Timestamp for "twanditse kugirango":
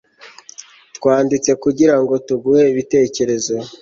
0.95-2.13